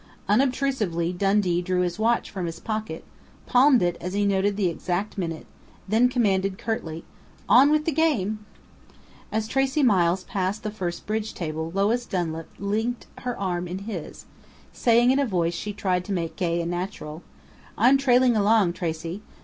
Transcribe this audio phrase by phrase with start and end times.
[0.27, 3.03] Unobtrusively, Dundee drew his watch from his pocket,
[3.45, 5.45] palmed it as he noted the exact minute,
[5.87, 7.03] then commanded curtly:
[7.47, 8.43] "On with the game!"
[9.31, 14.25] As Tracey Miles passed the first bridge table Lois Dunlap linked her arm in his,
[14.73, 17.21] saying in a voice she tried to make gay and natural:
[17.77, 19.21] "I'm trailing along, Tracey.